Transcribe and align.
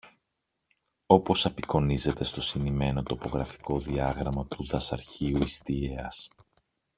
όπως 1.05 1.45
απεικονίζεται 1.45 2.23
στο 2.23 2.41
συνημμένο 2.41 3.03
τοπογραφικό 3.03 3.79
διάγραμμα 3.79 4.45
του 4.45 4.65
Δασαρχείου 4.65 5.37
Ιστιαίας 5.43 6.29